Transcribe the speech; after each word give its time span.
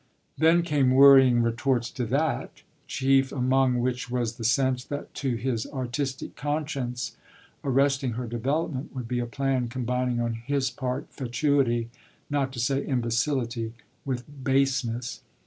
Then 0.35 0.63
came 0.63 0.89
worrying 0.95 1.43
retorts 1.43 1.91
to 1.91 2.07
that, 2.07 2.63
chief 2.87 3.31
among 3.31 3.77
which 3.81 4.09
was 4.09 4.37
the 4.37 4.43
sense 4.43 4.83
that 4.85 5.13
to 5.13 5.35
his 5.35 5.67
artistic 5.67 6.35
conscience 6.35 7.17
arresting 7.63 8.13
her 8.13 8.25
development 8.25 8.95
would 8.95 9.07
be 9.07 9.19
a 9.19 9.27
plan 9.27 9.67
combining 9.67 10.19
on 10.19 10.33
his 10.33 10.71
part 10.71 11.05
fatuity, 11.11 11.91
not 12.31 12.51
to 12.53 12.59
say 12.59 12.83
imbecility, 12.83 13.73
with 14.03 14.23
baseness. 14.43 15.21